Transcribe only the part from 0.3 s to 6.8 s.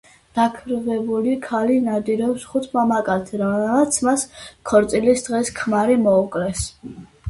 დაქვრივებული ქალი ნადირობს ხუთ მამაკაცზე, რომლებმაც მას ქორწილის დღეს ქმარი მოუკლეს.